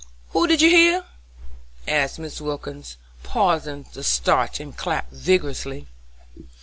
Who 0.29 0.47
did 0.47 0.61
you 0.63 0.69
hear?" 0.71 1.05
asked 1.87 2.17
Mrs. 2.17 2.41
Wilkins, 2.41 2.97
pausing 3.21 3.83
to 3.93 4.01
starch 4.01 4.59
and 4.59 4.75
clap 4.75 5.11
vigorously. 5.11 5.85